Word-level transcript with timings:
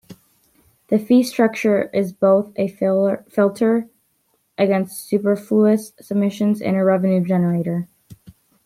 The 0.87 0.97
fee 0.97 1.21
structure 1.21 1.83
is 1.89 2.11
both 2.11 2.51
a 2.55 2.67
filter 2.69 3.87
against 4.57 5.07
superfluous 5.07 5.93
submissions 6.01 6.59
and 6.59 6.75
a 6.75 6.83
revenue 6.83 7.23
generator. 7.23 7.87